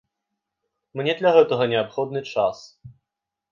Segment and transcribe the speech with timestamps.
[1.01, 2.65] Мне для гэтага неабходны час.